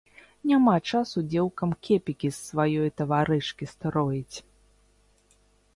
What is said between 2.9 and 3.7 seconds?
таварышкі